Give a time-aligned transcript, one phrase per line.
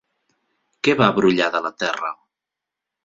[0.87, 2.11] Què va brollar de la terra?